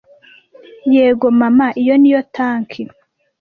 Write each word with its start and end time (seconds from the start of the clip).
Yego 0.95 1.27
mama 1.41 1.67
iyo 1.81 1.95
ni 1.97 2.09
yo 2.13 2.21
tanki! 2.35 2.81